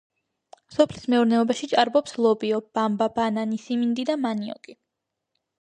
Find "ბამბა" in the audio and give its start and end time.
2.79-3.11